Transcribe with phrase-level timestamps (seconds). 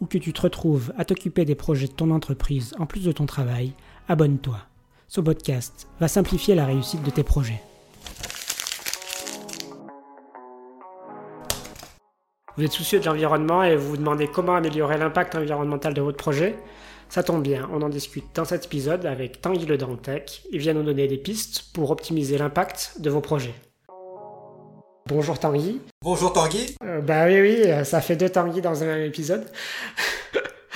[0.00, 3.12] ou que tu te retrouves à t'occuper des projets de ton entreprise en plus de
[3.12, 3.72] ton travail,
[4.08, 4.58] abonne-toi.
[5.08, 7.62] Ce podcast va simplifier la réussite de tes projets.
[12.56, 16.16] Vous êtes soucieux de l'environnement et vous vous demandez comment améliorer l'impact environnemental de votre
[16.16, 16.56] projet
[17.08, 20.42] Ça tombe bien, on en discute dans cet épisode avec Tanguy Le Dantec.
[20.50, 23.54] Il vient nous donner des pistes pour optimiser l'impact de vos projets.
[25.08, 25.80] Bonjour Tanguy.
[26.02, 26.76] Bonjour Tanguy.
[26.84, 29.46] Euh, bah oui, oui, euh, ça fait deux Tanguy dans un même épisode.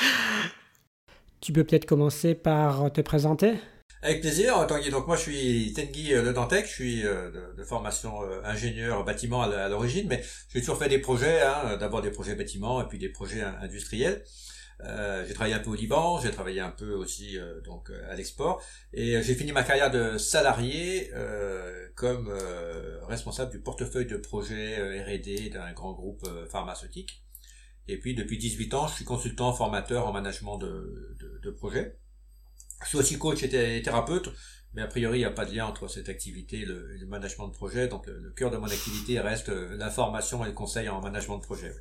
[1.43, 3.53] tu peux peut-être commencer par te présenter
[4.01, 4.89] avec plaisir, Tanguy.
[4.89, 9.69] Donc moi je suis Tanguy Le Dantec, je suis euh, de, formation ingénieur bâtiment à
[9.69, 13.11] l'origine, mais j'ai toujours fait des projets, hein, d'abord des projets bâtiments et puis des
[13.11, 14.25] projets industriels.
[14.85, 18.11] Euh, j'ai travaillé un peu au Liban, j'ai travaillé un peu aussi euh, donc euh,
[18.11, 21.11] à l'export, et j'ai fini ma carrière de salarié
[21.95, 22.33] comme
[23.09, 27.25] responsable du portefeuille de projet R&D d'un grand groupe pharmaceutique.
[27.89, 31.99] Et puis depuis 18 ans, je suis consultant formateur en management de, de, de projet.
[32.83, 34.31] Je suis aussi coach et thérapeute,
[34.75, 37.07] mais a priori il n'y a pas de lien entre cette activité et le, le
[37.07, 37.89] management de projet.
[37.89, 41.43] Donc le, cœur de mon activité reste la formation et le conseil en management de
[41.43, 41.73] projet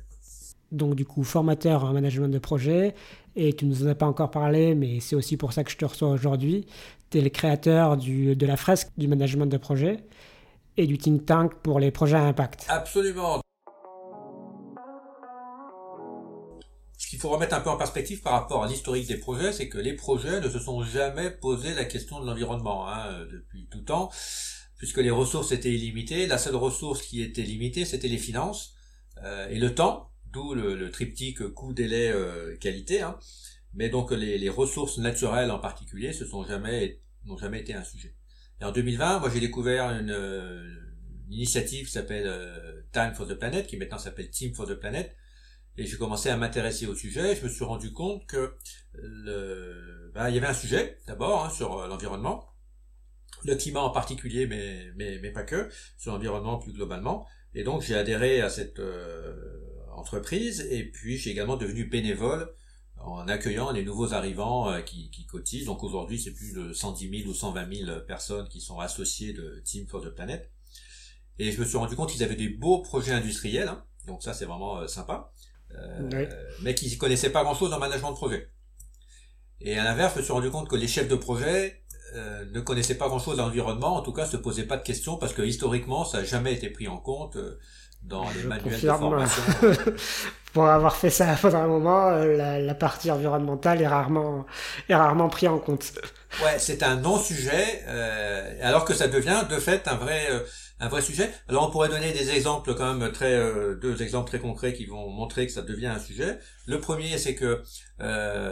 [0.72, 2.94] donc du coup formateur en management de projet,
[3.36, 5.76] et tu nous en as pas encore parlé, mais c'est aussi pour ça que je
[5.76, 6.66] te reçois aujourd'hui.
[7.10, 9.98] Tu es le créateur du, de la fresque du management de projet
[10.76, 12.66] et du think tank pour les projets à impact.
[12.68, 13.40] Absolument.
[16.96, 19.68] Ce qu'il faut remettre un peu en perspective par rapport à l'historique des projets, c'est
[19.68, 23.82] que les projets ne se sont jamais posé la question de l'environnement hein, depuis tout
[23.82, 24.10] temps,
[24.78, 26.26] puisque les ressources étaient illimitées.
[26.26, 28.74] La seule ressource qui était limitée, c'était les finances
[29.22, 33.02] euh, et le temps d'où le, triptyque coût, délai, euh, qualité.
[33.02, 33.18] Hein.
[33.74, 37.84] Mais donc les, les, ressources naturelles en particulier, ce sont jamais n'ont jamais été un
[37.84, 38.14] sujet.
[38.60, 40.68] Et en 2020, moi j'ai découvert une, euh,
[41.30, 45.16] initiative qui s'appelle euh, Time for the Planet, qui maintenant s'appelle Team for the Planet,
[45.78, 47.34] et j'ai commencé à m'intéresser au sujet.
[47.34, 48.54] je me suis rendu compte que
[48.94, 52.52] le, ben, il y avait un sujet d'abord hein, sur l'environnement,
[53.44, 57.26] le climat en particulier, mais mais mais pas que, sur l'environnement plus globalement.
[57.54, 58.80] Et donc j'ai adhéré à cette
[59.92, 62.54] entreprise et puis j'ai également devenu bénévole
[62.98, 65.66] en accueillant les nouveaux arrivants euh, qui, qui cotisent.
[65.66, 69.60] Donc aujourd'hui, c'est plus de 110 000 ou 120 000 personnes qui sont associées de
[69.64, 70.50] Team for the Planet.
[71.38, 73.84] Et je me suis rendu compte qu'ils avaient des beaux projets industriels, hein.
[74.06, 75.32] donc ça c'est vraiment euh, sympa,
[75.74, 76.26] euh,
[76.62, 78.50] mais qu'ils ne connaissaient pas grand-chose en management de projet.
[79.60, 81.82] Et à l'inverse, je me suis rendu compte que les chefs de projet
[82.14, 85.16] euh, ne connaissaient pas grand-chose à l'environnement, en tout cas se posaient pas de questions
[85.16, 87.38] parce que historiquement ça n'a jamais été pris en compte
[88.04, 89.42] dans les manuels de formation.
[90.52, 94.44] Pour avoir fait ça pendant un moment, euh, la, la, partie environnementale est rarement,
[94.90, 95.94] est rarement prise en compte.
[96.40, 100.40] Ouais, c'est un non-sujet, euh, alors que ça devient de fait un vrai, euh,
[100.80, 101.30] un vrai sujet.
[101.48, 104.86] Alors on pourrait donner des exemples quand même très, euh, deux exemples très concrets qui
[104.86, 106.38] vont montrer que ça devient un sujet.
[106.66, 107.62] Le premier, c'est que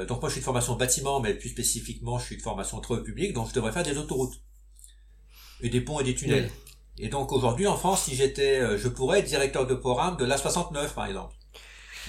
[0.06, 3.02] donc moi je suis de formation bâtiment, mais plus spécifiquement je suis de formation travaux
[3.02, 4.34] publics, donc je devrais faire des autoroutes
[5.62, 6.50] et des ponts et des tunnels.
[7.02, 10.26] Et donc aujourd'hui en France, si j'étais, euh, je pourrais être directeur de programme de
[10.26, 11.34] l'A69 par exemple.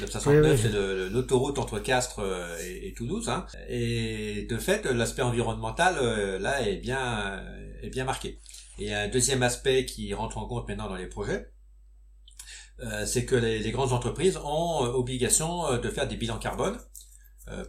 [0.02, 3.46] L'A69 c'est l'autoroute entre Castres euh, et, Toulouse, hein.
[3.70, 7.42] et de fait l'aspect environnemental euh, là est bien
[7.82, 8.40] est bien marqué.
[8.80, 11.52] Et un deuxième aspect qui rentre en compte maintenant dans les projets,
[13.06, 16.78] c'est que les, les, grandes entreprises ont obligation de faire des bilans carbone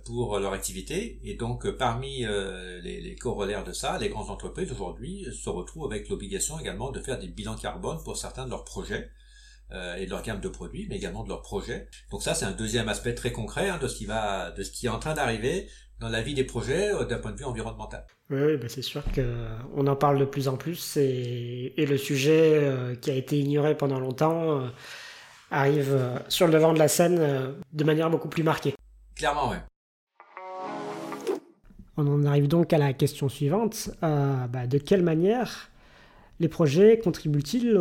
[0.05, 1.19] pour leur activité.
[1.25, 5.49] Et donc, euh, parmi euh, les, les, corollaires de ça, les grandes entreprises aujourd'hui se
[5.49, 9.11] retrouvent avec l'obligation également de faire des bilans carbone pour certains de leurs projets
[9.97, 11.89] et de leur gamme de produits, mais également de leurs projets.
[12.11, 14.71] Donc ça, c'est un deuxième aspect très concret hein, de ce qui va, de ce
[14.71, 15.67] qui est en train d'arriver
[15.99, 18.05] dans la vie des projets d'un point de vue environnemental.
[18.29, 22.71] Oui, ben c'est sûr qu'on en parle de plus en plus et, et le sujet
[23.01, 24.71] qui a été ignoré pendant longtemps
[25.51, 25.99] arrive
[26.29, 28.75] sur le devant de la scène de manière beaucoup plus marquée.
[29.23, 29.53] Clairement.
[31.97, 33.89] On en arrive donc à la question suivante.
[34.03, 35.71] Euh, bah, de quelle manière
[36.41, 37.77] les projets contribuent-ils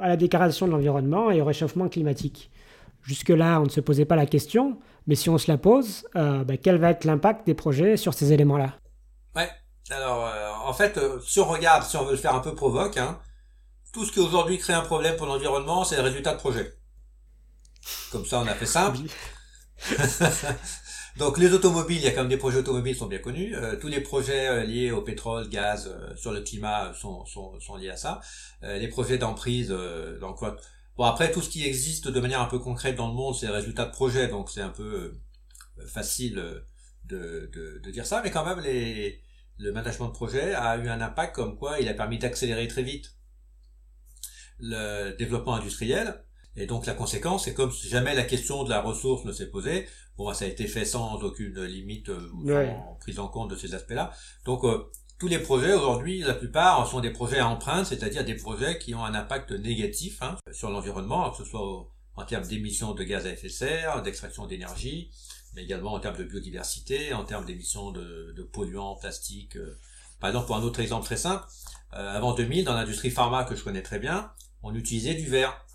[0.00, 2.50] à la déclaration de l'environnement et au réchauffement climatique?
[3.02, 6.42] Jusque-là, on ne se posait pas la question, mais si on se la pose, euh,
[6.42, 8.78] bah, quel va être l'impact des projets sur ces éléments-là?
[9.36, 9.50] Ouais,
[9.90, 12.96] alors euh, en fait, si on regarde, si on veut le faire un peu provoque,
[12.96, 13.18] hein,
[13.92, 16.72] tout ce qui aujourd'hui crée un problème pour l'environnement, c'est le résultat de projet.
[18.10, 19.00] Comme ça, on a fait simple.
[21.18, 23.54] Donc les automobiles, il y a quand même des projets automobiles qui sont bien connus.
[23.54, 27.76] Euh, tous les projets euh, liés au pétrole, gaz, euh, sur le climat sont, sont,
[27.76, 28.20] liés à ça.
[28.62, 29.68] les projets d'emprise,
[30.20, 30.56] donc quoi.
[30.96, 33.46] Bon après tout ce qui existe de manière un peu concrète dans le monde, c'est
[33.46, 35.18] le résultat de projets, donc c'est un peu
[35.86, 36.34] facile
[37.04, 37.50] de,
[37.82, 39.22] de, dire ça, mais quand même les,
[39.58, 42.82] le management de projet a eu un impact comme quoi il a permis d'accélérer très
[42.82, 43.14] vite
[44.60, 46.22] le développement industriel.
[46.56, 49.86] Et donc la conséquence, c'est comme jamais la question de la ressource ne s'est posée,
[50.18, 52.30] bon, ça a été fait sans aucune limite euh,
[52.76, 54.12] en prise en compte de ces aspects-là.
[54.44, 58.34] Donc euh, tous les projets aujourd'hui, la plupart sont des projets à empreinte, c'est-à-dire des
[58.34, 62.92] projets qui ont un impact négatif hein, sur l'environnement, que ce soit en termes d'émissions
[62.92, 65.10] de gaz à effet de serre, d'extraction d'énergie,
[65.54, 69.56] mais également en termes de biodiversité, en termes d'émissions de, de, polluants plastiques.
[69.56, 69.78] Euh.
[70.20, 71.44] Par exemple, pour un autre exemple très simple,
[71.90, 74.30] avant 2000, dans l'industrie pharma que je connais très bien,
[74.62, 75.66] on utilisait du verre.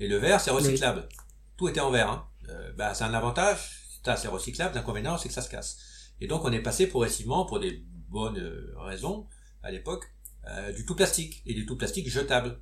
[0.00, 1.08] Et le verre, c'est recyclable.
[1.56, 2.10] Tout était en verre.
[2.10, 2.28] Hein.
[2.50, 5.78] Euh, bah, c'est un avantage, c'est recyclable, l'inconvénient c'est que ça se casse.
[6.20, 9.26] Et donc on est passé progressivement, pour des bonnes euh, raisons
[9.62, 10.04] à l'époque,
[10.48, 12.60] euh, du tout plastique, et du tout plastique jetable.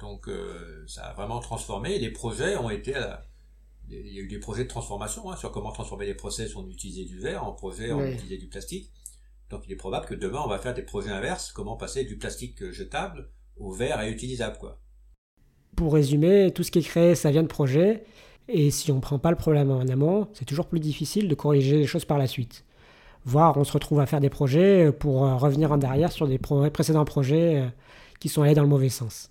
[0.00, 0.28] Donc
[0.88, 2.92] ça a vraiment transformé, les projets ont été
[3.88, 6.68] Il y a eu des projets de transformation hein, sur comment transformer les process, on
[6.68, 8.90] utilisait du verre, en projet on utilisait du plastique.
[9.48, 12.18] Donc il est probable que demain on va faire des projets inverses, comment passer du
[12.18, 14.81] plastique jetable au verre et utilisable quoi.
[15.76, 18.04] Pour résumer, tout ce qui est créé, ça vient de projets,
[18.48, 21.34] et si on ne prend pas le problème en amont, c'est toujours plus difficile de
[21.34, 22.64] corriger les choses par la suite.
[23.24, 26.38] Voire on se retrouve à faire des projets pour euh, revenir en arrière sur des
[26.38, 27.68] précédents projets euh,
[28.18, 29.30] qui sont allés dans le mauvais sens.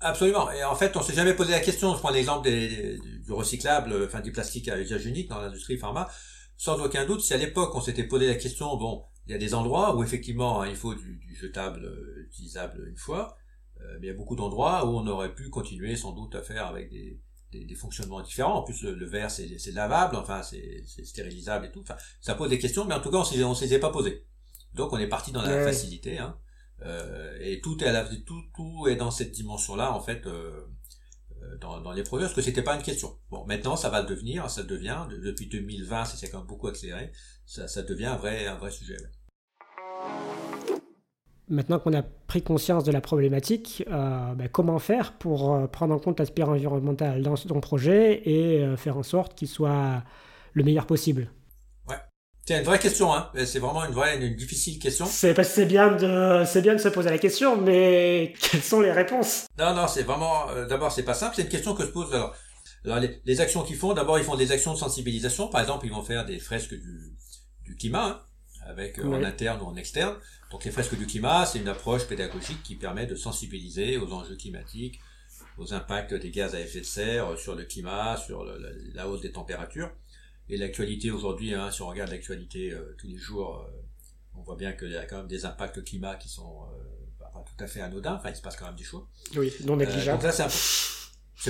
[0.00, 0.50] Absolument.
[0.52, 1.92] Et en fait, on s'est jamais posé la question.
[1.94, 6.08] Je prends l'exemple du recyclable, euh, enfin du plastique à usage unique dans l'industrie pharma.
[6.56, 9.38] Sans aucun doute, si à l'époque on s'était posé la question, bon, il y a
[9.38, 11.88] des endroits où effectivement il faut du, jetable
[12.26, 13.36] utilisable une fois,
[14.00, 16.66] mais il y a beaucoup d'endroits où on aurait pu continuer sans doute à faire
[16.66, 17.20] avec des,
[17.52, 18.58] des, fonctionnements différents.
[18.58, 21.80] En plus, le, verre, c'est lavable, enfin, c'est stérilisable et tout.
[21.80, 24.26] Enfin, ça pose des questions, mais en tout cas, on ne s'y est pas posé.
[24.74, 26.18] Donc, on est parti dans la facilité.
[26.18, 26.38] Hein.
[26.82, 30.60] Euh, et tout est, à la, tout, tout est dans cette dimension-là, en fait, euh,
[31.42, 33.18] euh, dans, dans les projets, parce que c'était pas une question.
[33.30, 37.10] Bon, maintenant, ça va devenir, ça devient, depuis 2020, c'est quand même beaucoup accéléré,
[37.46, 38.96] ça, ça devient un vrai, un vrai sujet.
[41.50, 45.94] Maintenant qu'on a pris conscience de la problématique, euh, ben, comment faire pour euh, prendre
[45.94, 50.02] en compte l'aspect environnemental dans ton projet et euh, faire en sorte qu'il soit
[50.52, 51.30] le meilleur possible?
[51.88, 51.96] Ouais,
[52.46, 53.30] c'est une vraie question, hein.
[53.46, 55.06] c'est vraiment une vraie, une difficile question.
[55.06, 58.92] C'est c'est bien de, c'est bien de se poser la question, mais quelles sont les
[58.92, 59.46] réponses?
[59.58, 62.12] Non, non, c'est vraiment, d'abord c'est pas simple, c'est une question que se pose.
[62.12, 62.34] Alors,
[62.84, 65.92] alors les, actions qu'ils font, d'abord ils font des actions de sensibilisation, par exemple ils
[65.92, 67.16] vont faire des fresques du,
[67.64, 68.20] du climat, hein,
[68.68, 70.16] avec en interne ou en externe.
[70.50, 74.36] Donc les fresques du climat, c'est une approche pédagogique qui permet de sensibiliser aux enjeux
[74.36, 75.00] climatiques,
[75.56, 78.44] aux impacts des gaz à effet de serre sur le climat, sur
[78.94, 79.90] la hausse des températures.
[80.50, 83.70] Et l'actualité aujourd'hui, hein, si on regarde l'actualité euh, tous les jours, euh,
[84.34, 87.30] on voit bien qu'il y a quand même des impacts climat qui sont euh, pas
[87.44, 88.14] tout à fait anodins.
[88.14, 89.04] Enfin, il se passe quand même des choses.
[89.36, 90.16] Oui, non négligeables.
[90.18, 90.44] donc là, c'est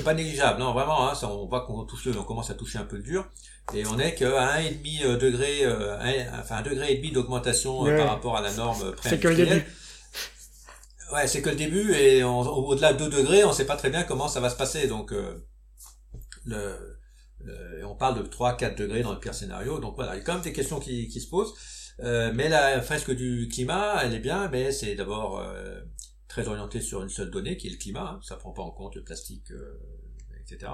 [0.03, 1.09] pas négligeable, non vraiment.
[1.09, 3.25] Hein, ça, on voit qu'on touche, on commence à toucher un peu le dur
[3.73, 5.97] et on est qu'à un et demi euh, degré, euh,
[6.39, 9.35] enfin un degré et demi d'augmentation euh, par rapport à la norme C'est que le
[9.35, 9.63] début.
[11.11, 14.03] Ouais, c'est que le début et au-delà de 2 degrés, on sait pas très bien
[14.03, 14.87] comment ça va se passer.
[14.87, 15.11] Donc
[16.45, 16.99] le,
[17.83, 19.79] on parle de 3-4 degrés dans le pire scénario.
[19.79, 21.55] Donc voilà, il y a quand même des questions qui, qui se posent.
[21.97, 25.43] mais la fresque du climat, elle est bien, mais c'est d'abord
[26.29, 28.11] très orienté sur une seule donnée qui est le climat.
[28.11, 28.19] Hein.
[28.23, 29.51] Ça prend pas en compte le plastique
[30.51, 30.71] etc.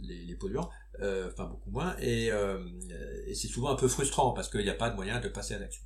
[0.00, 2.64] Les, polluants, euh, enfin beaucoup moins, euh,
[3.26, 5.54] et, c'est souvent un peu frustrant parce qu'il n'y a pas de moyen de passer
[5.54, 5.82] à l'action.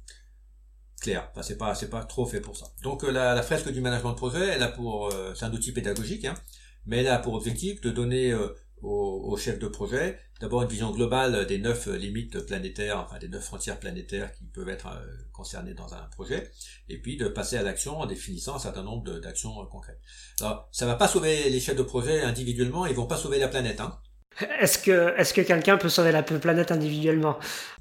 [1.01, 2.67] Clair, enfin, c'est pas c'est pas trop fait pour ça.
[2.83, 6.25] Donc euh, la, fresque du management de projet, elle a pour c'est un outil pédagogique,
[6.25, 6.35] hein,
[6.87, 8.35] mais elle a pour objectif de donner
[8.83, 13.45] aux, chefs de projet d'abord une vision globale des neuf limites planétaires, enfin des neuf
[13.45, 14.88] frontières planétaires qui peuvent être
[15.33, 16.50] concernées dans un projet,
[16.90, 20.00] et puis de passer à l'action en définissant un certain nombre d'actions concrètes.
[20.42, 23.49] Alors, ça va pas sauver les chefs de projet individuellement, ils vont pas sauver la
[23.49, 23.80] planète.
[23.80, 23.99] Hein.
[24.61, 27.38] Est-ce que, est-ce que quelqu'un peut sauver la planète individuellement?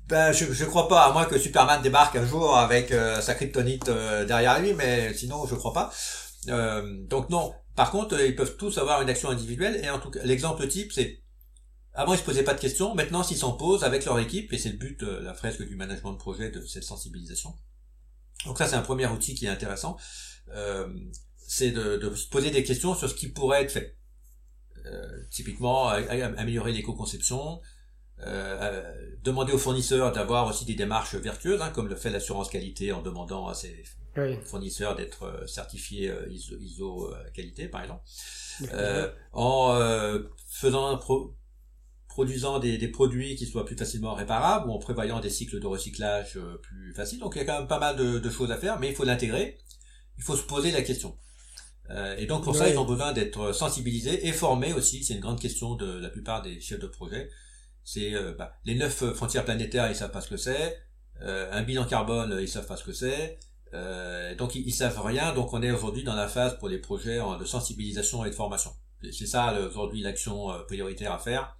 [0.07, 3.33] Ben, je, je crois pas, à moins que Superman débarque un jour avec euh, sa
[3.33, 5.91] kryptonite euh, derrière lui, mais sinon je crois pas.
[6.49, 7.53] Euh, donc non.
[7.75, 10.91] Par contre, ils peuvent tous avoir une action individuelle, et en tout cas, l'exemple type,
[10.91, 11.21] c'est
[11.93, 14.57] avant ils se posaient pas de questions, maintenant s'ils s'en posent avec leur équipe, et
[14.57, 17.55] c'est le but, la fresque du management de projet de cette sensibilisation.
[18.45, 19.97] Donc ça c'est un premier outil qui est intéressant.
[20.53, 20.87] Euh,
[21.47, 23.97] c'est de, se poser des questions sur ce qui pourrait être fait.
[24.85, 27.61] Euh, typiquement, améliorer l'éco-conception,
[28.21, 32.49] euh, euh, demander aux fournisseurs d'avoir aussi des démarches vertueuses, hein, comme le fait l'assurance
[32.49, 33.83] qualité en demandant à ses
[34.45, 38.03] fournisseurs d'être euh, certifiés ISO, ISO qualité, par exemple,
[39.33, 40.99] en faisant
[42.07, 45.67] produisant des, des, produits qui soient plus facilement réparables ou en prévoyant des cycles de
[45.67, 47.19] recyclage plus faciles.
[47.19, 48.95] Donc il y a quand même pas mal de, de choses à faire, mais il
[48.95, 49.57] faut l'intégrer.
[50.17, 51.17] Il faut se poser la question.
[51.91, 55.03] Euh, et donc pour ça, ils ont besoin d'être sensibilisés et formés aussi.
[55.03, 57.29] C'est une grande question de la plupart des chefs de projet.
[57.83, 60.79] C'est euh, bah, les neuf frontières planétaires, ils savent pas ce que c'est.
[61.21, 63.37] Euh, un bilan carbone, ils savent pas ce que c'est.
[63.73, 65.33] Donc ils, ils, savent rien.
[65.33, 68.71] Donc on est aujourd'hui dans la phase pour les projets de sensibilisation et de formation.
[69.11, 71.57] C'est ça aujourd'hui l'action prioritaire à faire.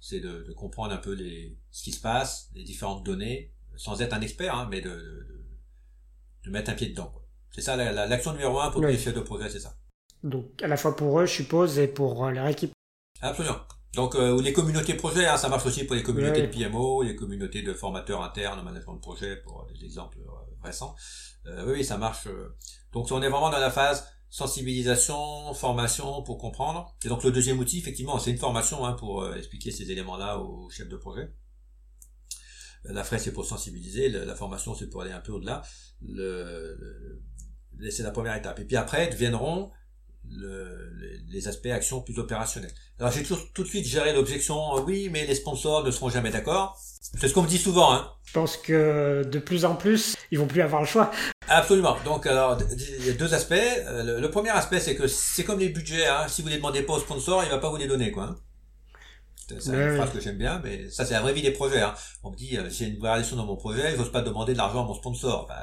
[0.00, 4.00] C'est de, de, comprendre un peu les, ce qui se passe, les différentes données, sans
[4.00, 5.44] être un expert, hein, mais de, de,
[6.44, 7.12] de mettre un pied dedans.
[7.50, 9.74] C'est ça l'action numéro un pour les chefs de projet, c'est ça.
[10.22, 12.72] Donc à la fois pour eux, je suppose, et pour euh, leur équipe.
[13.20, 13.58] Absolument.
[13.94, 17.16] Donc euh, les communautés projets, hein, ça marche aussi pour les communautés de PMO, les
[17.16, 20.94] communautés de formateurs internes, management de projet, pour des exemples euh, récents.
[21.46, 22.28] Euh, oui, ça marche.
[22.92, 26.94] Donc on est vraiment dans la phase sensibilisation, formation pour comprendre.
[27.04, 30.68] Et donc le deuxième outil, effectivement, c'est une formation hein, pour expliquer ces éléments-là aux
[30.68, 31.32] chefs de projet.
[32.84, 35.62] La fraise, c'est pour sensibiliser, la, formation, c'est pour aller un peu au-delà.
[36.02, 37.20] le,
[37.90, 38.58] c'est la première étape.
[38.60, 39.70] Et puis après viendront
[40.30, 40.90] le,
[41.30, 42.70] les, aspects actions plus opérationnels.
[42.98, 46.10] Alors j'ai toujours tout de suite géré l'objection, euh, oui, mais les sponsors ne seront
[46.10, 46.78] jamais d'accord.
[47.00, 47.92] C'est ce qu'on me dit souvent.
[47.92, 48.10] Hein.
[48.24, 51.10] Je pense que de plus en plus, ils vont plus avoir le choix.
[51.48, 51.96] Absolument.
[52.04, 53.54] Donc alors, il y a deux aspects.
[53.54, 56.06] Euh, le, premier aspect, c'est que c'est comme les budgets.
[56.06, 56.26] Hein.
[56.28, 58.24] Si vous les demandez pas au sponsor, il va pas vous les donner, quoi.
[58.24, 58.36] Hein.
[59.58, 61.80] C'est une phrase que j'aime bien, mais ça c'est la vraie vie des projets.
[61.80, 61.94] Hein.
[62.22, 64.84] On me dit, euh, j'ai une variation dans mon projet, j'ose pas demander de l'argent
[64.84, 65.46] à mon sponsor.
[65.48, 65.56] Bah,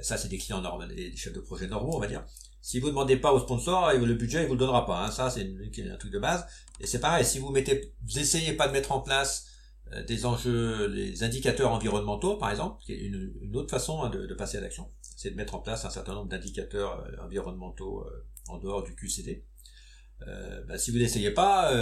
[0.00, 2.24] ça, c'est des clients normaux, des chefs de projet normaux, on va dire.
[2.62, 5.04] Si vous ne demandez pas au sponsor, le budget, il vous le donnera pas.
[5.04, 5.10] Hein.
[5.10, 6.46] Ça, c'est un truc de base.
[6.80, 9.48] Et c'est pareil, si vous mettez, vous essayez pas de mettre en place
[9.92, 14.10] euh, des enjeux, les indicateurs environnementaux, par exemple, qui est une, une autre façon hein,
[14.10, 17.24] de, de, passer à l'action, c'est de mettre en place un certain nombre d'indicateurs euh,
[17.24, 19.44] environnementaux euh, en dehors du QCD.
[20.68, 21.72] Bah, si vous n'essayez pas,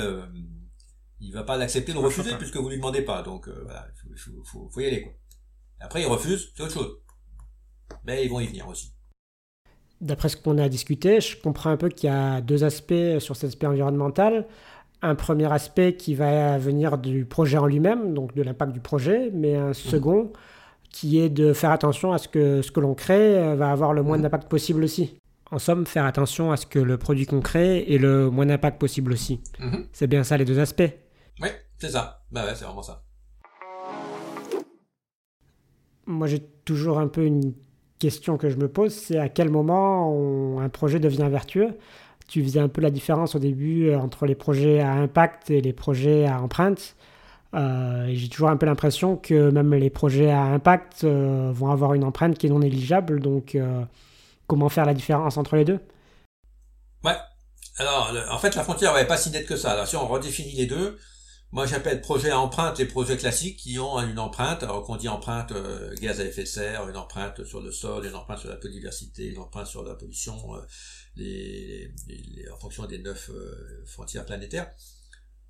[1.20, 3.22] il va pas l'accepter, le refuser, puisque vous lui demandez pas.
[3.22, 5.02] Donc voilà, il faut, faut, faut, y aller.
[5.02, 5.12] Quoi.
[5.78, 7.00] Après, il refuse, c'est autre chose
[8.04, 8.94] mais ils vont y venir aussi.
[10.00, 13.36] D'après ce qu'on a discuté, je comprends un peu qu'il y a deux aspects sur
[13.36, 14.46] cet aspect environnemental.
[15.02, 19.30] Un premier aspect qui va venir du projet en lui-même, donc de l'impact du projet,
[19.32, 20.32] mais un second
[20.90, 23.92] qui est de faire attention à ce que ce que l'on crée euh, va avoir
[23.92, 24.22] le moins mmh.
[24.22, 25.16] d'impact possible aussi.
[25.50, 28.80] En somme, faire attention à ce que le produit qu'on crée ait le moins d'impact
[28.80, 29.40] possible aussi.
[29.58, 29.76] Mmh.
[29.92, 30.92] C'est bien ça les deux aspects.
[31.40, 32.22] Oui, c'est ça.
[32.30, 33.04] Bah ouais, c'est vraiment ça.
[36.06, 37.54] Moi, j'ai toujours un peu une
[38.00, 41.76] question que je me pose, c'est à quel moment un projet devient vertueux.
[42.26, 45.60] Tu faisais un peu la différence au début euh, entre les projets à impact et
[45.60, 46.94] les projets à empreinte.
[47.54, 51.94] Euh, j'ai toujours un peu l'impression que même les projets à impact euh, vont avoir
[51.94, 53.20] une empreinte qui est non négligeable.
[53.20, 53.58] Donc,
[54.46, 55.80] comment faire la différence entre les deux?
[57.04, 57.16] Ouais.
[57.78, 59.84] Alors, en fait, la frontière n'est pas si nette que ça.
[59.86, 60.98] Si on redéfinit les deux,
[61.52, 65.08] moi, j'appelle projet à empreinte les projets classiques qui ont une empreinte, alors qu'on dit
[65.08, 68.48] empreinte euh, gaz à effet de serre, une empreinte sur le sol, une empreinte sur
[68.48, 70.60] la biodiversité, une empreinte sur la pollution, euh,
[71.16, 74.70] les, les, en fonction des neuf euh, frontières planétaires.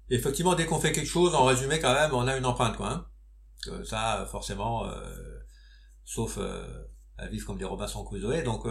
[0.08, 2.90] Effectivement, dès qu'on fait quelque chose, en résumé, quand même, on a une empreinte, quoi.
[3.68, 3.84] Hein.
[3.84, 4.90] ça, forcément,
[6.04, 6.38] sauf
[7.16, 8.66] à vivre comme des Robinson Crusoe, donc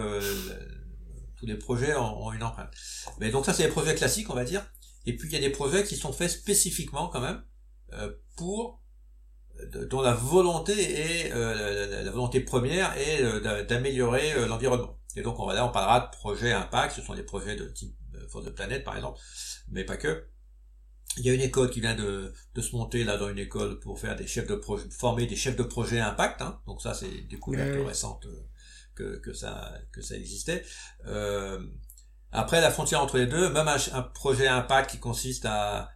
[1.37, 2.71] tous les projets ont, ont une empreinte.
[3.19, 4.65] Mais donc ça, c'est les projets classiques, on va dire.
[5.05, 7.41] Et puis il y a des projets qui sont faits spécifiquement quand même
[7.93, 8.81] euh, pour
[9.89, 14.97] dont la volonté est euh, la, volonté première est euh, d'améliorer l'environnement.
[15.15, 17.67] Et donc on va là on parlera de projets impact, ce sont des projets de
[17.67, 17.95] type
[18.29, 19.19] force de planète par exemple,
[19.69, 20.27] mais pas que.
[21.17, 23.79] Il y a une école qui vient de, de se monter là dans une école
[23.79, 26.41] pour faire des chefs de projet, former des chefs de projet impact.
[26.41, 26.61] Hein.
[26.67, 28.27] Donc ça c'est des découverte récente
[28.95, 30.63] que, que ça que ça existait.
[31.07, 31.59] Euh,
[32.31, 35.89] après, la frontière entre les deux, même un, projet impact qui consiste à,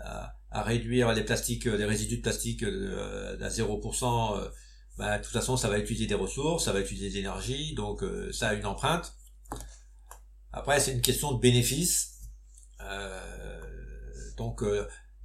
[0.00, 4.48] à, réduire les plastiques, les résidus de plastique euh, à 0%, euh,
[4.98, 8.02] bah, de toute façon, ça va utiliser des ressources, ça va utiliser de l'énergie, donc
[8.02, 9.14] euh, ça a une empreinte.
[10.52, 12.16] Après, c'est une question de bénéfice.
[14.36, 14.62] donc,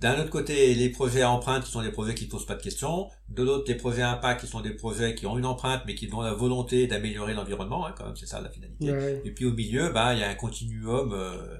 [0.03, 2.55] d'un autre côté, les projets à empreinte qui sont des projets qui ne posent pas
[2.55, 3.10] de questions.
[3.29, 5.95] De l'autre, les projets à impact qui sont des projets qui ont une empreinte mais
[5.95, 9.22] qui ont la volonté d'améliorer l'environnement, hein, quand même, c'est ça la finalité.
[9.24, 11.57] Et puis au milieu, bah, il y a un continuum euh,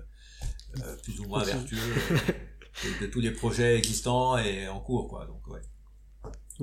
[0.78, 5.26] euh, plus ou moins vertueux euh, de, tous les projets existants et en cours, quoi.
[5.26, 5.62] Donc, ouais.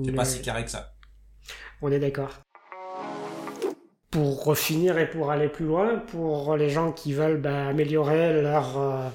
[0.05, 0.93] C'est pas si carré que ça.
[1.81, 2.29] On est d'accord.
[4.11, 9.11] Pour finir et pour aller plus loin, pour les gens qui veulent bah, améliorer leur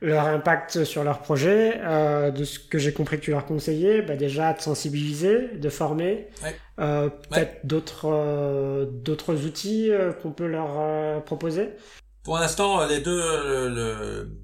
[0.00, 4.02] leur impact sur leur projet, euh, de ce que j'ai compris que tu leur conseillais,
[4.02, 6.28] bah déjà de sensibiliser, de former,
[6.78, 9.90] euh, peut-être d'autres euh, d'autres outils
[10.22, 11.70] qu'on peut leur proposer.
[12.22, 13.18] Pour l'instant, les deux
[13.68, 14.38] le,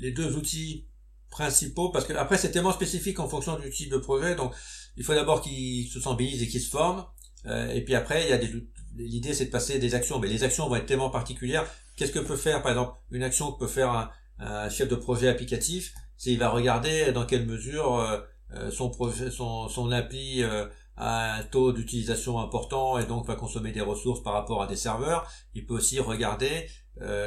[0.00, 0.86] les deux outils
[1.30, 4.52] principaux, parce que après c'est tellement spécifique en fonction du type de projet, donc
[4.96, 7.04] il faut d'abord qu'ils se sensibilisent et qu'ils se forment,
[7.46, 8.50] et puis après il y a des
[8.96, 11.64] l'idée c'est de passer des actions, mais les actions vont être tellement particulières.
[11.96, 14.94] Qu'est-ce que peut faire par exemple une action que peut faire un, un chef de
[14.94, 18.18] projet applicatif, c'est il va regarder dans quelle mesure euh,
[18.54, 20.66] euh, son projet, son, son appli euh,
[20.96, 24.76] a un taux d'utilisation important et donc va consommer des ressources par rapport à des
[24.76, 25.30] serveurs.
[25.54, 26.68] Il peut aussi regarder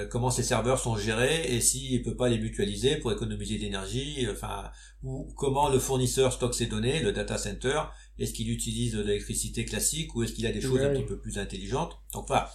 [0.09, 4.69] comment ces serveurs sont gérés et s'il peut pas les mutualiser pour économiser d'énergie, enfin,
[5.01, 7.83] ou comment le fournisseur stocke ses données, le data center,
[8.19, 11.17] est-ce qu'il utilise de l'électricité classique ou est-ce qu'il a des choses un petit peu
[11.17, 11.97] plus intelligentes?
[12.11, 12.51] Donc voilà,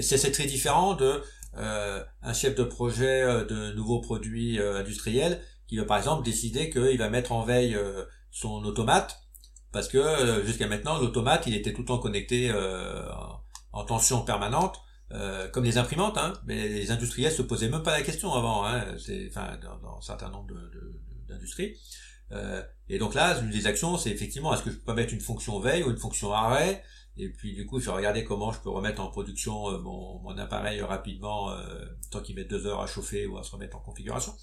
[0.00, 1.22] c'est très différent de
[1.56, 6.70] un chef de projet euh, de nouveaux produits euh, industriels qui va par exemple décider
[6.70, 7.76] qu'il va mettre en veille
[8.30, 9.20] son automate
[9.72, 12.52] parce que jusqu'à maintenant l'automate il était tout le temps connecté
[13.72, 14.80] en, tension permanente
[15.52, 18.84] comme les imprimantes hein, mais les industriels se posaient même pas la question avant hein,
[18.96, 20.54] c'est enfin dans, un certain nombre
[21.28, 21.76] d'industries.
[22.88, 25.58] Et donc là une des actions c'est effectivement est-ce que je peux mettre une fonction
[25.58, 26.84] veille ou une fonction arrêt
[27.18, 30.36] et puis du coup, je regarder comment je peux remettre en production euh, mon, mon,
[30.36, 33.80] appareil rapidement, euh, tant qu'il met deux heures à chauffer ou à se remettre en
[33.80, 34.34] configuration.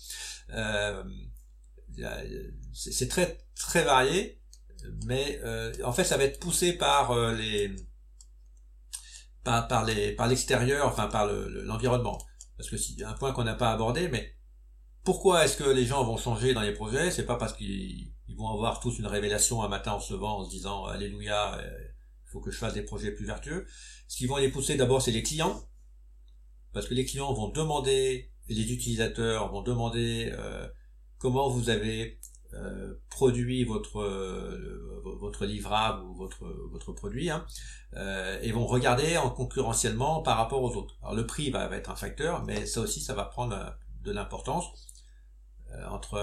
[0.49, 1.03] Euh,
[2.73, 4.41] c'est très très varié,
[5.05, 7.75] mais euh, en fait, ça va être poussé par euh, les
[9.43, 12.17] par, les par l'extérieur, enfin par l'environnement.
[12.57, 14.35] Parce que c'est un point qu'on n'a pas abordé, mais
[15.03, 17.11] pourquoi est-ce que les gens vont changer dans les projets?
[17.11, 20.45] C'est pas parce qu'ils vont avoir tous une révélation un matin en se levant en
[20.45, 21.59] se disant Alléluia
[22.33, 23.65] faut que je fasse des projets plus vertueux.
[24.07, 25.63] Ce qui vont les pousser d'abord, c'est les clients,
[26.73, 30.67] parce que les clients vont demander, les utilisateurs vont demander euh,
[31.19, 32.19] comment vous avez
[32.53, 37.45] euh, produit votre euh, votre livrable ou votre votre produit, hein,
[38.41, 40.95] et vont regarder en concurrentiellement par rapport aux autres.
[41.01, 44.11] Alors le prix va, va être un facteur, mais ça aussi, ça va prendre de
[44.11, 44.65] l'importance
[45.89, 46.17] entre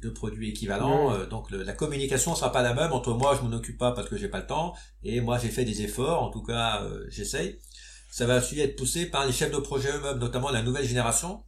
[0.00, 1.12] de produits équivalents.
[1.12, 4.08] Euh, donc la communication sera pas la même entre moi je m'en occupe pas parce
[4.08, 6.22] que j'ai pas le temps et moi j'ai fait des efforts.
[6.22, 7.58] En tout cas, euh, j'essaye.
[8.10, 11.44] Ça va aussi être poussé par les chefs de projet eux-mêmes, notamment la nouvelle génération,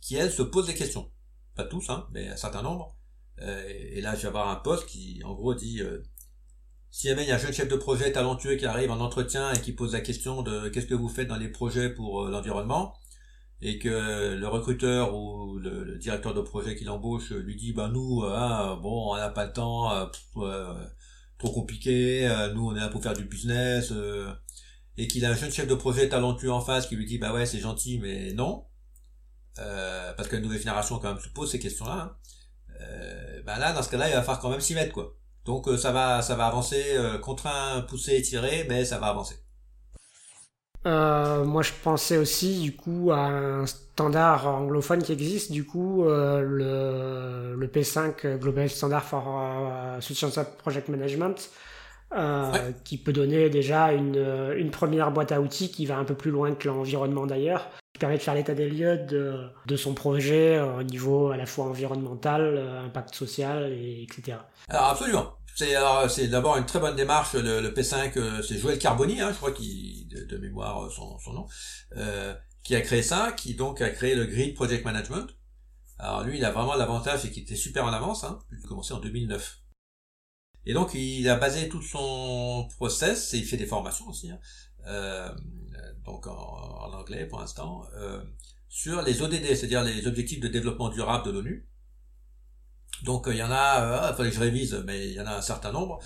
[0.00, 1.10] qui elle se pose des questions.
[1.54, 2.96] Pas tous, hein, mais un certain nombre.
[3.42, 5.80] Euh, et là, je vais avoir un poste qui, en gros, dit
[6.90, 9.52] si jamais il y a un jeune chef de projet talentueux qui arrive en entretien
[9.52, 12.94] et qui pose la question de qu'est-ce que vous faites dans les projets pour l'environnement,
[13.62, 18.22] et que le recruteur ou le, directeur de projet qui l'embauche lui dit bah nous
[18.24, 20.74] hein, bon on n'a pas le temps euh,
[21.38, 24.32] trop compliqué euh, nous on est là pour faire du business euh,
[24.96, 27.34] et qu'il a un jeune chef de projet talentueux en face qui lui dit bah
[27.34, 28.66] ouais c'est gentil mais non.
[30.16, 32.16] Parce que la nouvelle génération quand même se pose ces questions là
[32.72, 32.76] hein.
[33.44, 35.14] bah là dans ce cas là il va falloir quand même s'y mettre quoi.
[35.44, 36.82] Donc ça va ça va avancer
[37.20, 39.36] contraint poussé étiré mais ça va avancer
[40.86, 46.04] euh, moi, je pensais aussi, du coup, à un standard anglophone qui existe, du coup,
[46.04, 51.50] euh, le, le P5 Global Standard for euh, Substantial Project Management,
[52.16, 56.14] euh, qui peut donner déjà une, une première boîte à outils qui va un peu
[56.14, 59.92] plus loin que l'environnement d'ailleurs, qui permet de faire l'état des lieux de, de son
[59.92, 64.38] projet au niveau à la fois environnemental, impact social, et, etc.
[64.70, 65.34] Alors, absolument.
[65.54, 67.34] C'est d'abord une très bonne démarche.
[67.34, 71.46] Le, P5, euh, c'est Joël Carboni, hein, je crois qu'il de, mémoire euh, son, nom,
[71.96, 75.26] euh, qui a créé ça, qui donc a créé le Grid Project Management.
[75.98, 78.24] Alors lui, il a vraiment l'avantage, c'est qu'il était super en avance.
[78.24, 79.60] Hein, il a commencé en 2009.
[80.66, 84.38] Et donc il a basé tout son process, et il fait des formations aussi, hein,
[84.86, 85.30] euh,
[86.04, 88.22] donc en, anglais pour l'instant, euh,
[88.68, 91.66] sur les ODD, c'est-à-dire les objectifs de développement durable de l'ONU.
[93.04, 95.26] Donc il y en a, il euh, fallait que je révise, mais il y en
[95.26, 96.00] a un certain nombre.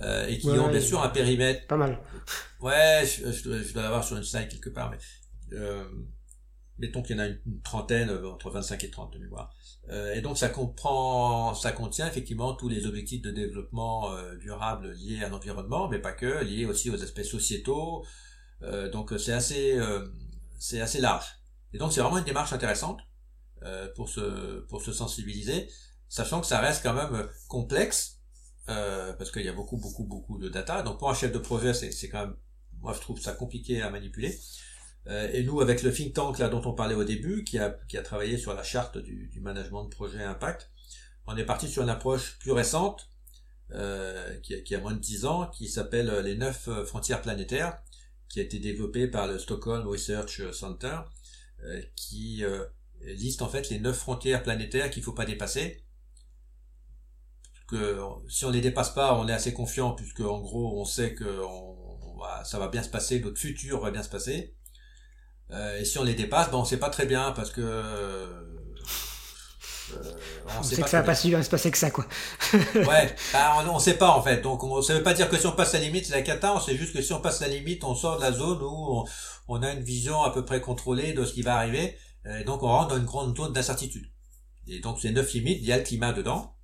[0.00, 1.66] Euh, et qui ont bien sûr un périmètre.
[1.66, 1.98] Pas mal.
[2.60, 4.98] Ouais, je, je, dois l'avoir sur une slide quelque part, mais
[5.56, 5.84] euh,
[6.78, 9.52] mettons qu'il y en a une, trentaine, euh, entre 25 et 30 de mémoire.
[9.90, 14.92] Euh, et donc ça comprend, ça contient effectivement tous les objectifs de développement euh, durable
[14.92, 18.04] liés à l'environnement, mais pas que, liés aussi aux aspects sociétaux.
[18.92, 19.78] donc c'est assez,
[20.58, 21.26] c'est assez large.
[21.72, 23.00] Et donc c'est vraiment une démarche intéressante
[23.94, 25.68] pour se pour se sensibiliser
[26.08, 28.18] sachant que ça reste quand même euh, complexe,
[28.68, 30.82] euh, parce qu'il y a beaucoup, beaucoup, beaucoup de data.
[30.82, 32.36] Donc pour un chef de projet, c'est quand même,
[32.80, 34.38] moi je trouve ça compliqué à manipuler.
[35.06, 37.70] Euh, et nous, avec le think tank là dont on parlait au début, qui a,
[37.88, 40.70] qui a travaillé sur la charte du, du management de projet impact,
[41.26, 43.08] on est parti sur une approche plus récente,
[43.72, 47.78] euh, qui, a, qui, a, moins de 10 ans, qui s'appelle les neuf frontières planétaires,
[48.28, 50.98] qui a été développée par le Stockholm Research Center,
[51.64, 52.44] euh, qui
[53.00, 55.82] liste en fait les neuf frontières planétaires qu'il faut pas dépasser
[57.68, 61.14] que si on les dépasse pas, on est assez confiant puisque en gros on sait
[61.14, 61.42] que
[62.44, 64.54] ça va bien se passer, notre futur va bien se passer.
[65.50, 68.26] Euh, et si on les dépasse, ben on sait pas très bien parce que euh,
[70.58, 72.06] on, sait, que ça va pas si bien se passer que ça, quoi.
[72.52, 74.42] ouais, bah, on, ne sait pas en fait.
[74.42, 76.54] Donc, on, ça veut pas dire que si on passe la limite, c'est la cata.
[76.54, 79.04] On sait juste que si on passe la limite, on sort de la zone où
[79.48, 81.96] on, a une vision à peu près contrôlée de ce qui va arriver.
[82.38, 84.10] Et donc, on rentre dans une grande zone d'incertitude.
[84.66, 85.60] Et donc, c'est neuf limites.
[85.62, 86.57] Il y a le climat dedans.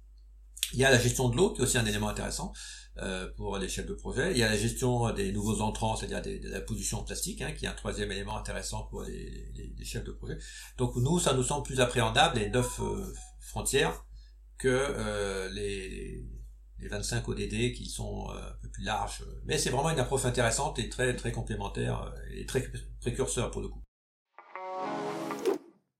[0.73, 2.53] Il y a la gestion de l'eau, qui est aussi un élément intéressant.
[2.99, 4.31] Euh, pour les chefs de projet.
[4.31, 7.65] Il y a la gestion des nouveaux entrants, c'est-à-dire de la pollution plastique, hein, qui
[7.65, 10.39] est un troisième élément intéressant pour les, les, chefs de projet.
[10.79, 14.05] Donc nous, ça nous semble plus appréhendable, les neuf euh, frontières,
[14.59, 16.25] que euh, les,
[16.79, 19.25] les 25 ODD qui sont un peu plus larges.
[19.45, 22.65] Mais c'est vraiment une approche intéressante et très très complémentaire et très
[23.01, 23.83] précurseur pour le coup.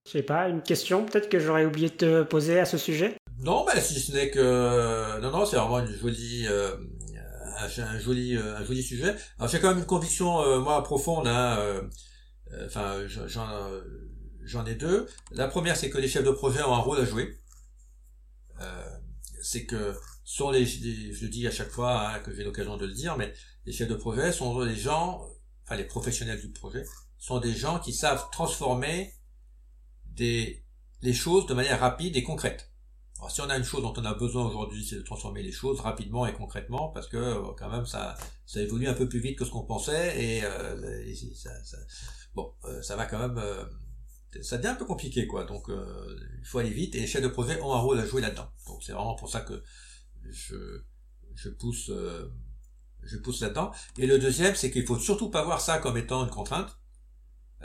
[0.07, 3.17] Je sais pas, une question peut-être que j'aurais oublié de te poser à ce sujet?
[3.45, 6.77] Non, mais si ce n'est que non, non, c'est vraiment une jolie, euh,
[7.59, 9.15] un, joli, euh, un joli sujet.
[9.39, 11.27] Alors j'ai quand même une conviction euh, moi profonde.
[11.27, 11.83] Hein, euh,
[12.67, 13.47] enfin, j'en,
[14.43, 15.07] j'en ai deux.
[15.31, 17.39] La première, c'est que les chefs de projet ont un rôle à jouer.
[19.43, 22.93] c'est que sont les, je dis à chaque fois hein, que j'ai l'occasion de le
[22.93, 23.33] dire, mais
[23.67, 25.29] les chefs de projet sont les gens,
[25.65, 26.83] enfin les professionnels du projet,
[27.19, 29.13] sont des gens qui savent transformer
[30.07, 30.65] des
[31.03, 32.74] les choses de manière rapide et concrète.
[33.19, 35.53] Alors, si on a une chose dont on a besoin aujourd'hui, c'est de transformer les
[35.53, 39.21] choses rapidement et concrètement, parce que euh, quand même ça, ça évolue un peu plus
[39.21, 41.77] vite que ce qu'on pensait, et, euh, ça, ça,
[42.35, 43.41] bon, euh, ça va quand même,
[44.43, 45.45] ça devient un peu compliqué, quoi.
[45.45, 48.21] Donc, il faut aller vite, et les chefs de projet ont un rôle à jouer
[48.21, 48.49] là-dedans.
[48.67, 49.63] Donc, c'est vraiment pour ça que
[50.29, 50.83] je,
[51.35, 51.93] je pousse,
[53.03, 53.71] je pousse là-dedans.
[53.99, 56.77] Et le deuxième, c'est qu'il faut surtout pas voir ça comme étant une contrainte.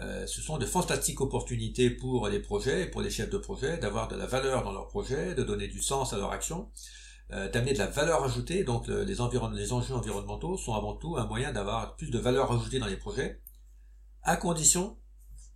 [0.01, 4.07] Euh, ce sont de fantastiques opportunités pour les projets, pour les chefs de projet, d'avoir
[4.07, 6.69] de la valeur dans leur projet, de donner du sens à leur action,
[7.31, 8.63] euh, d'amener de la valeur ajoutée.
[8.63, 9.39] Donc les, enjeux
[9.93, 13.41] environnementaux sont avant tout un moyen d'avoir plus de valeur ajoutée dans les projets,
[14.23, 14.97] à condition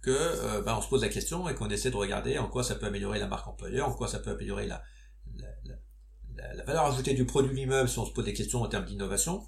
[0.01, 2.63] que euh, ben, on se pose la question et qu'on essaie de regarder en quoi
[2.63, 4.84] ça peut améliorer la marque employeur, en quoi ça peut améliorer la
[6.65, 9.47] valeur ajoutée du produit lui-même si on se pose des questions en termes d'innovation,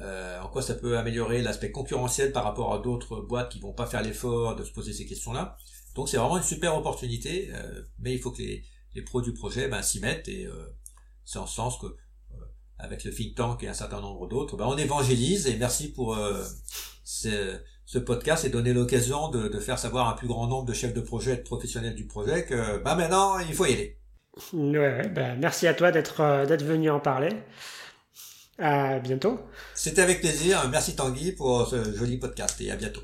[0.00, 3.72] euh, en quoi ça peut améliorer l'aspect concurrentiel par rapport à d'autres boîtes qui vont
[3.72, 5.56] pas faire l'effort de se poser ces questions-là.
[5.94, 8.62] Donc c'est vraiment une super opportunité, euh, mais il faut que les,
[8.94, 10.52] les pros du projet ben, s'y mettent et euh,
[11.24, 11.86] c'est en ce sens que
[12.80, 16.16] avec le think tank et un certain nombre d'autres, ben, on évangélise et merci pour
[17.02, 20.72] ce, ce, podcast et donner l'occasion de, de, faire savoir un plus grand nombre de
[20.72, 23.98] chefs de projet et de professionnels du projet que ben maintenant il faut y aller.
[24.52, 27.30] Ouais, ben, merci à toi d'être d'être venu en parler.
[28.58, 29.38] À bientôt.
[29.74, 30.68] C'était avec plaisir.
[30.70, 33.02] Merci Tanguy pour ce joli podcast et à bientôt.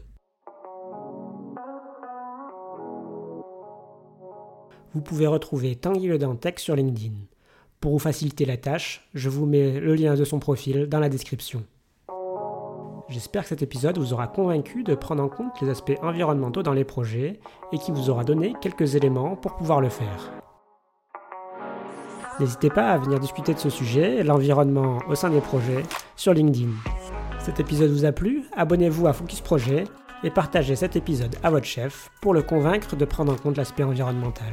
[4.94, 7.14] Vous pouvez retrouver Tanguy Le Dantec sur LinkedIn.
[7.80, 11.08] Pour vous faciliter la tâche, je vous mets le lien de son profil dans la
[11.08, 11.64] description.
[13.08, 16.72] J'espère que cet épisode vous aura convaincu de prendre en compte les aspects environnementaux dans
[16.72, 17.38] les projets
[17.72, 20.43] et qui vous aura donné quelques éléments pour pouvoir le faire.
[22.40, 25.84] N'hésitez pas à venir discuter de ce sujet, l'environnement au sein des projets,
[26.16, 26.70] sur LinkedIn.
[27.38, 28.42] Cet épisode vous a plu?
[28.56, 29.84] Abonnez-vous à Focus Projet
[30.24, 33.84] et partagez cet épisode à votre chef pour le convaincre de prendre en compte l'aspect
[33.84, 34.52] environnemental.